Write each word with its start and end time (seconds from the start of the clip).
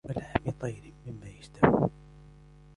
ولحم 0.09 0.49
طير 0.51 0.93
مما 1.05 1.27
يشتهون 1.39 1.89